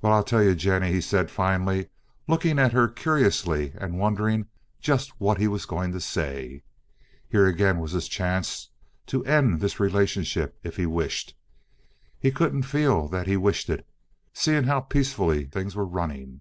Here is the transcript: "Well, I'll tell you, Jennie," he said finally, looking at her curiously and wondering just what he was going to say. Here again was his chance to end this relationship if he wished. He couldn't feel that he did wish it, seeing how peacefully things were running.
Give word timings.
"Well, 0.00 0.14
I'll 0.14 0.24
tell 0.24 0.42
you, 0.42 0.54
Jennie," 0.54 0.90
he 0.92 1.00
said 1.02 1.30
finally, 1.30 1.90
looking 2.26 2.58
at 2.58 2.72
her 2.72 2.88
curiously 2.88 3.74
and 3.76 3.98
wondering 3.98 4.46
just 4.80 5.20
what 5.20 5.36
he 5.36 5.46
was 5.46 5.66
going 5.66 5.92
to 5.92 6.00
say. 6.00 6.62
Here 7.28 7.46
again 7.46 7.78
was 7.78 7.92
his 7.92 8.08
chance 8.08 8.70
to 9.08 9.22
end 9.26 9.60
this 9.60 9.78
relationship 9.78 10.58
if 10.62 10.76
he 10.78 10.86
wished. 10.86 11.36
He 12.18 12.30
couldn't 12.30 12.62
feel 12.62 13.08
that 13.08 13.26
he 13.26 13.34
did 13.34 13.40
wish 13.42 13.68
it, 13.68 13.86
seeing 14.32 14.64
how 14.64 14.80
peacefully 14.80 15.44
things 15.44 15.76
were 15.76 15.84
running. 15.84 16.40